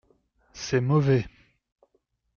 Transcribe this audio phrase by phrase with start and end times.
[0.53, 1.27] C’est mauvais.